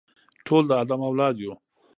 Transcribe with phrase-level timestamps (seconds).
[0.45, 1.53] ټول د آدم اولاد یو.